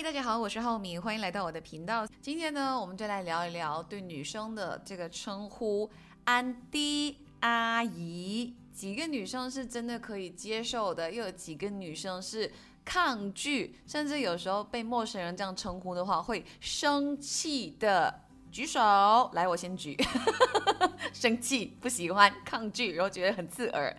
[0.00, 2.06] 大家好，我是浩敏，欢迎来到我的频道。
[2.22, 5.90] 今天呢，我们就来聊一聊对女生的这个称呼
[6.24, 12.50] “安迪”“阿姨”，几个女生是真的可以接受的，又有几个女生是
[12.84, 18.22] 抗拒，甚至有时候被陌生人这样称呼的话会生气的。
[18.52, 18.80] 举手，
[19.34, 19.96] 来，我先举。
[21.12, 23.94] 生气，不喜欢，抗拒，然后觉得很刺耳。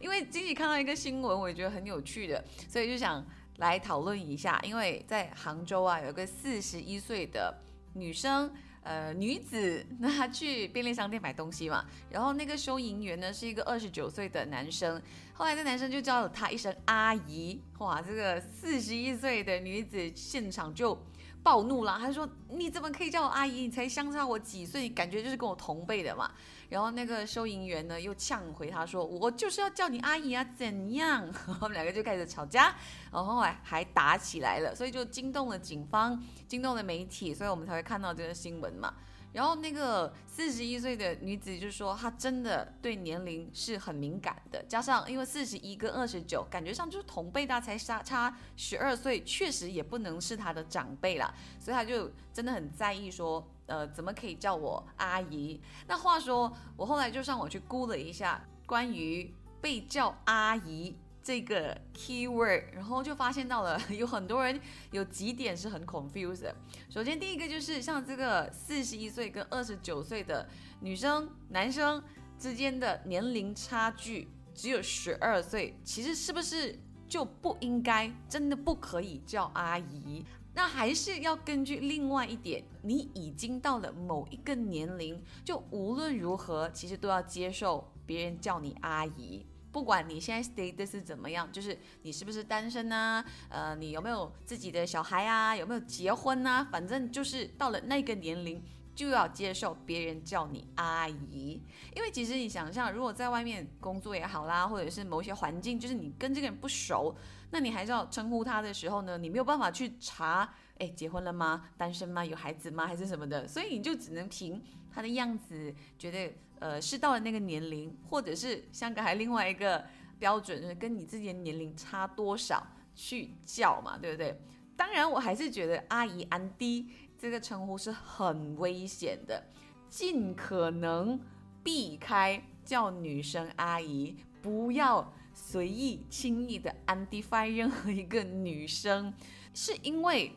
[0.00, 3.24] 因为今天看到一个新闻，我也觉得很有趣的，所以就想。
[3.58, 7.54] 来讨论一下，因为在杭州啊，有个四十一岁的
[7.94, 8.52] 女生，
[8.82, 15.00] 呃，女子，那她去便利商店买东西嘛，然后那个收银员呢是一个二十九岁的男生，
[15.32, 20.98] 后来这男生就叫了她一声阿姨，哇，这个四十一岁的女子现场就。
[21.44, 23.60] 暴怒了，她说：“你怎么可以叫我阿姨？
[23.60, 26.32] 你才相差我几岁，感觉就是跟我同辈的嘛。”
[26.68, 32.74] 然后那个收银员呢又呛回他说：“我就是要叫你阿姨啊，怎样？” 他们两个就开始吵架，
[33.12, 38.92] 然后后来还打起来了，所以就惊动了警方，惊动了媒体，所以我们才会看到这个新闻嘛。
[39.34, 55.60] 然后那个四十一岁的女子就说，她真的对年龄是很敏感的，加上因为四十一跟二十九，感觉上就是同辈的，才差差十二岁，确实也不能是她的长辈啦，所以她就真的很在意，说，呃，怎么可以叫我阿姨？
[55.88, 60.96] 那话说，我后来就上网去估了一下，关于被叫阿姨。
[61.24, 66.52] 这个 keyword，然后就发现到了 有很多人有几点是很 confused。
[66.90, 70.46] 首先第一个就是像这个四十一岁跟二十九岁的
[70.80, 72.04] 女生、男生
[72.38, 80.22] 之间的年龄差距只有十二岁，其实是不是就不应该真的不可以叫阿姨？
[80.56, 89.44] 那还是要根据另外一点，你已经到了某一个年龄，就无论如何其实都要接受别人叫你阿姨。
[89.74, 93.24] 不管你现在 state 是怎么样，就是你是不是单身呢？
[93.48, 95.56] 呃，你有没有自己的小孩啊？
[95.56, 96.64] 有没有结婚呢？
[96.70, 98.62] 反正就是到了那个年龄，
[98.94, 101.60] 就要接受别人叫你阿姨。
[101.92, 107.12] 因为其实你想象，如果在外面工作也好啦，或者是某些环境，就是你跟这个人不熟，
[107.50, 111.68] 那你还是要称呼他的时候呢，你没有办法去查，哎，结婚了吗？
[111.76, 112.24] 单身吗？
[112.24, 112.86] 有孩子吗？
[112.86, 113.46] 还是什么的？
[113.46, 114.62] 所以你就只能凭
[114.92, 116.32] 他的样子，觉得。
[116.60, 119.84] 呃，是到了那个年龄，或者是香港还另外一个
[120.18, 122.64] 标准，就是跟你自己的年龄差多少
[122.94, 124.40] 去叫嘛，对不对？
[124.74, 129.44] 当然，我还是觉得阿姨、安迪这个称呼是很危险的，
[129.90, 131.20] 尽可能
[131.62, 137.22] 避开叫女生阿姨，不要随意轻易的安迪
[137.54, 139.12] 任何一个女生，
[139.52, 140.32] 是因为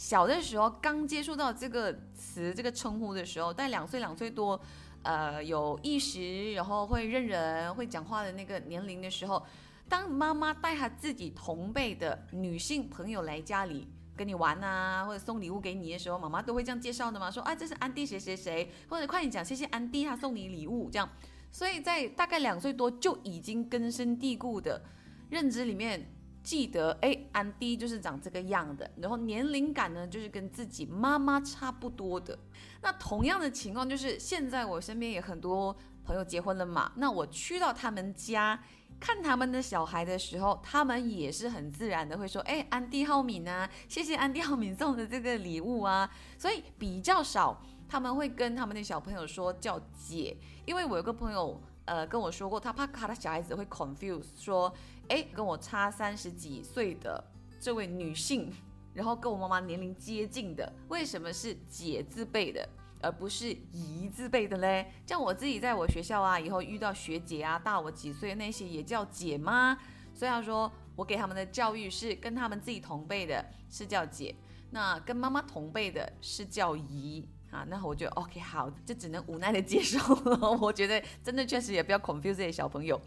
[0.00, 4.58] 小的时候刚接触到这个词、这个称呼的时候，在两岁、两岁多。
[5.02, 9.42] 呃，有意识，然后会认人、会讲话的那个年龄的时候，
[9.88, 21.08] 当妈妈带她自己同辈的女性朋友来家里跟你玩啊，或者送礼物给你的时候，妈妈都会这样介绍的嘛，说啊，这是安迪谁谁谁，或者快点讲谢谢安迪，他送你礼物这样。
[21.50, 24.82] 所以在大概两岁多就已经根深蒂固的
[25.30, 26.06] 认知里面。
[26.42, 32.38] 记得哎，安迪就是长这个样的，然后年龄感呢，就是跟自己妈妈差不多的。
[32.82, 38.62] 那同样的情况就是，现在我身边也很多朋友结婚了嘛，那我去到他们家
[38.98, 46.10] 看他们的小孩的时候，他们也是很自然的会说，哎，安迪浩敏啊，谢谢安迪浩敏送的这个礼物啊。
[46.38, 51.60] 所以比较少他们会跟他们的小朋友说叫姐，因为我有个朋友。
[51.86, 54.72] 呃，跟我说过，他怕他的小孩子会 confuse，说，
[55.10, 57.22] 哎，跟我差三十几岁的
[57.60, 58.52] 这位女性，
[58.94, 62.68] 然后跟我妈妈年龄接近的，为什么是姐字辈的，
[63.02, 64.86] 而不是姨字辈的嘞？
[65.04, 69.76] 像我自己在我学校啊，以后遇到学姐啊，大我几岁那些也叫姐吗？
[70.14, 74.32] 虽然说我给他们的教育是跟他们自己同辈的，是叫姐，
[74.70, 77.28] 那跟妈妈同辈的是叫姨。
[77.50, 80.52] 啊，那我觉得 OK 好，就只能无奈的接受了。
[80.60, 83.00] 我觉得真的确实也不要 confuse 这些小朋友。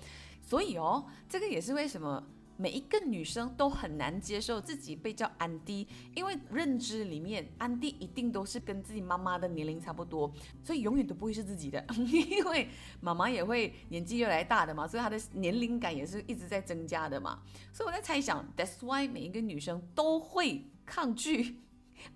[0.44, 2.24] 所以哦，这个也是为什么
[2.56, 10.32] 每一个女生都很难接受自己被叫安迪，因为认知里面安迪一定都是跟自己妈妈的年龄差不多，
[10.64, 11.84] 所以永远都不会是自己的。
[11.98, 12.70] 因为
[13.02, 17.42] 妈妈也会年纪越来越大的嘛，所以她的年龄感也是一直在增加的嘛。
[17.72, 21.64] 所以我在猜想，That's why 每一个女生都会抗拒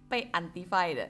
[0.07, 1.09] 被安迪 f i 的。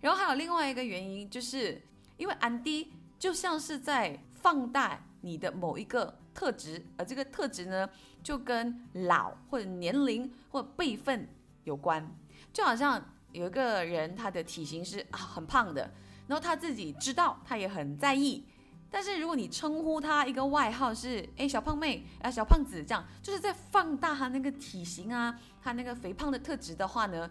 [0.00, 1.82] 然后还有另外一个原因，就是
[2.16, 7.88] 因为安迪就像是在放大你的某一个特质，而这个特质呢，
[8.22, 11.28] 就跟老或者年龄或辈分
[11.64, 12.08] 有关。
[12.52, 15.92] 就好像有一个人，他的体型是很胖的，
[16.26, 18.44] 然后他自己知道，他也很在意，
[18.90, 27.28] 但是如果你称呼他一个外号是哎小胖妹啊小胖子这样，就是在放大他那个体型啊，他那个肥胖的特质的话呢，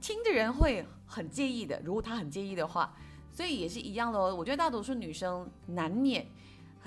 [0.00, 1.80] 听的人会很介意的。
[1.84, 2.94] 如果他很介意的话，
[3.32, 4.34] 所以也是一样的哦。
[4.34, 6.26] 我觉得大多数女生难免。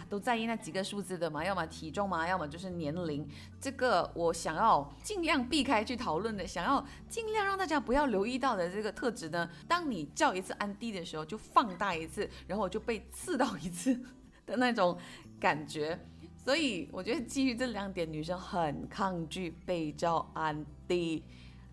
[0.07, 3.27] 都在意那几个数字的嘛，要么体重嘛，要么就是年龄。
[3.59, 9.49] 这个我想要尽量避开去讨论的，想要尽量让大家不要留意到的这个特质呢。
[9.67, 13.99] 当你叫一次安迪的时候，就放大一次，然后我就被刺到一次
[14.45, 14.97] 的那种
[15.39, 15.99] 感觉。
[16.43, 21.23] 所以我觉得基于这两点，女生很抗拒被叫安迪。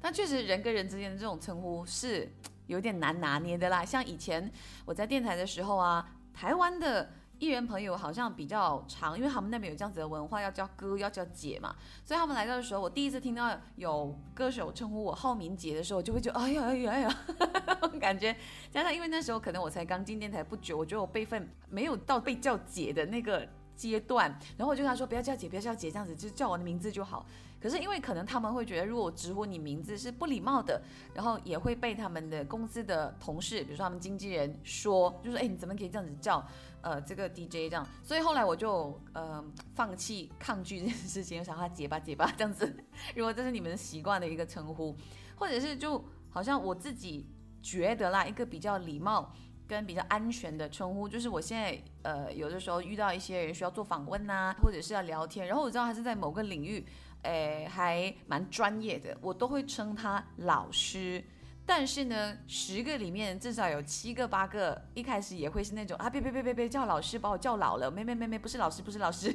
[0.01, 2.33] 但确实人跟人之间的这种称呼是
[2.67, 3.85] 有点难拿捏的啦。
[3.85, 4.51] 像以前
[4.85, 7.11] 我在电台的时候啊，台湾的。
[7.43, 11.75] 艺人朋友好像比较长，因为他们那边有这样子的文化，要叫哥，要叫姐嘛。
[12.05, 17.19] 所以他们来到的时候，我第一次听到有歌手称呼我浩明姐的时候，我就会觉得哎呀哎呀哎呀，
[18.01, 18.37] 感觉
[18.71, 27.27] 加上因为那时候可能我才刚进电台不久，我觉得我辈分没有到被叫姐的那个阶段，然后我就跟他说不要叫姐，不要叫姐，这样子就叫我的名字就好。
[27.61, 30.83] 可是因为可能他们会觉得，如果我直呼你名字是不礼貌的，
[31.15, 36.45] 然后也会被他们的公司的同事，比如说他们经纪人说，就说哎你怎么可以这样子叫
[36.81, 37.87] 呃这个 DJ 这样？
[38.03, 39.45] 所以后来我就呃
[39.77, 42.77] 放弃抗拒这件事情，我想他结巴结巴这样子。
[43.15, 44.97] 如果这是你们习惯的一个称呼，
[45.37, 47.29] 或者是就好像我自己
[47.63, 49.33] 觉得啦，一个比较礼貌
[49.73, 56.85] 跟比较安全的称呼，就是我现在呃有的时候遇到一些人需要做访问呐，或者是要聊天，然后我知道他是在某个领域。
[57.23, 61.23] 诶，还蛮专业的，我都会称他老师。
[61.65, 69.33] 但是呢，十个里面至少有七个八个，一开始也会是那种啊，别别别别别叫老师，把我叫老了，没没没没，不是老师不是老师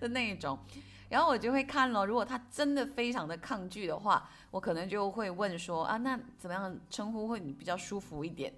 [0.00, 0.58] 的那一种。
[1.08, 8.52] 然后我就会看了，如果他真的非常的抗拒的话，我可能就会问说啊，那怎么样称呼会你比较舒服一点？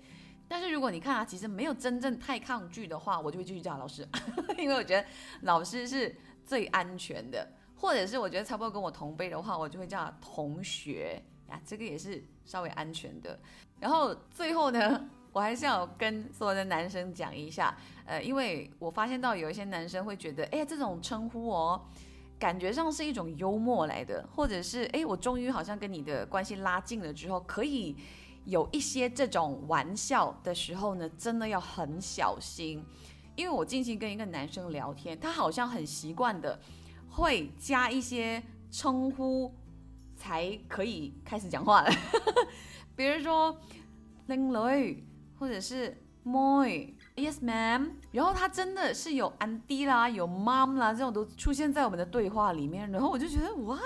[0.49, 4.07] 但是如果你看他其实没有真正太抗拒的话，我就会继续叫老师，
[4.59, 5.07] 因为我觉得
[5.43, 6.15] 老师是
[6.45, 7.47] 最安全的。
[7.77, 11.21] 或者是我觉得差不多跟我同辈的话，我就会叫同学
[11.51, 13.39] 呀，这个也是稍微安全的。
[13.79, 17.77] 然后最后呢，我还是要跟所有的男生讲一下，
[18.07, 21.79] 呃，因为我发现到有一些男生会觉得，哎，这种称呼哦，
[22.39, 27.95] 感觉上是一种幽默来的，或者是哎，我终于好像跟你的关系拉近了之后，可以
[28.45, 32.85] 有一些这种玩笑的时候呢，真的要很小心，
[33.37, 36.59] 因为我近期跟一个男生聊天，他好像很习惯的。
[37.17, 38.43] 会加一些
[38.73, 39.55] 称呼
[40.17, 41.93] 才可以开始讲话的，
[42.97, 43.57] 比如说
[44.27, 45.07] 靓女，
[45.39, 53.81] 或者是 Moi，Yes ma'am，然后他真的是有 andy 啦，有 Mom 啦，这种都出现在我们的对话里面，然后我就觉得 What？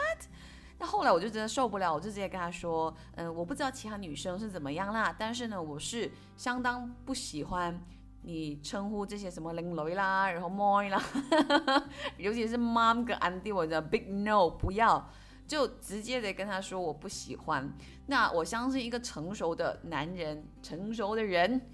[0.79, 7.81] 那后来我就真的受不了，我就直接跟他说，嗯，我不知道其他女生是怎么样啦，但是呢，我是相当不喜欢。
[8.23, 11.01] 你称呼这些什么靓女啦，然后 moi 啦，
[12.19, 15.09] 尤其是 mom 跟 auntie，我的 big no，不要，
[15.47, 17.73] 就直接的跟他说我不喜欢。
[18.07, 21.71] 那我相信一个成熟的男人，成熟的人，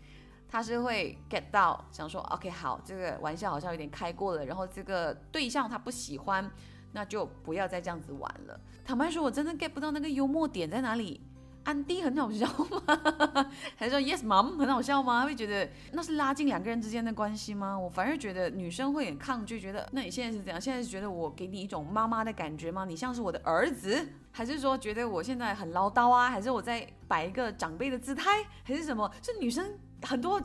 [0.47, 6.49] 他是会 get 到，想说 OK 好，这个玩笑好像有点开过了，然后这个对象他不喜欢，
[6.95, 8.59] 那就不要再这样子玩了。
[8.85, 11.21] 坦白说，我真的 get 不到那个幽默点在哪里。
[11.65, 13.51] 安迪很好笑吗？
[13.75, 15.25] 还是说 Yes Mom 很好笑吗？
[15.25, 17.79] 会觉得那是拉近两个人之间的关系吗？
[17.79, 20.61] 我反而觉得女生会很抗拒，觉得那你现在是怎样？
[20.61, 22.85] 现在是觉得我给你一种妈妈的感觉吗？
[22.85, 26.29] 你像是我的儿子，还是说觉得我现在很唠叨啊？
[26.29, 28.45] 还是我在摆一个长辈的姿态？
[28.63, 29.11] 还是什么？
[29.23, 29.67] 是女生
[30.03, 30.39] 很多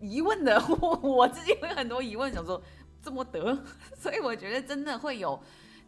[0.00, 2.62] 疑问的，我 我自己会很多疑问，想说
[3.02, 3.60] 这么得，
[3.98, 5.42] 所以我觉得真的会有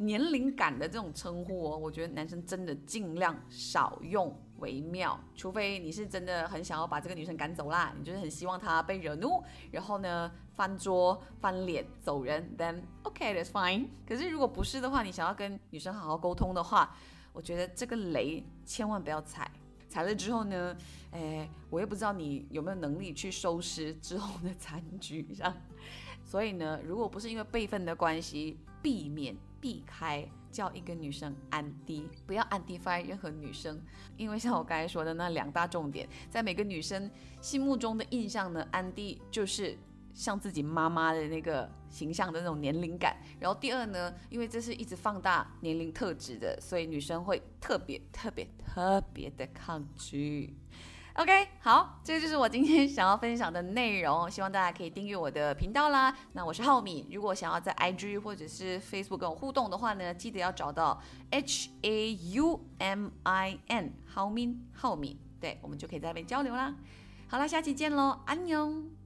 [0.04, 1.76] 年龄感的这种称呼哦。
[1.76, 4.37] 我觉得男生真的尽量少用。
[4.59, 9.42] 为妙，除非你是真的很想要把这个女生赶走啦，你就是很希望她被惹怒，
[9.73, 13.88] 然后呢翻桌翻脸走人，then OK that's fine。
[14.06, 16.94] 可是如果不是的话，你想要跟女生好好沟通的话，
[17.32, 19.50] 我觉得这个雷千万不要踩，
[19.88, 20.76] 踩了之后呢，
[21.11, 25.52] 哎，我也不知道你有没有能力去收拾之后的残局上。
[26.25, 30.28] 所以呢，如果不是因为辈分的关系，避免避开。
[30.52, 33.81] 叫一个女生安迪，不要安迪发任何女生，
[34.19, 39.78] 因为像我刚才说的那两大重点，在每个女生心目中的印象呢，安迪就是
[40.12, 43.16] 像自己妈妈的那个形象的那种年龄感。
[43.40, 50.54] 然后第二呢，因为这是一直放大年龄特质的，所以女生会特别特别特别的抗拒。
[51.16, 56.16] OK，好，这就是我今天想要分享的内容，希望大家可以订阅我的频道啦。
[56.33, 60.99] 那我是浩敏，如果想要在 IG 或者是 Facebook 跟我互动的话呢，记得要找到
[61.31, 66.75] H A U M I N 浩敏浩敏，对我们就可以在那边交流啦。
[67.28, 69.01] 好啦，下期见喽，安妞。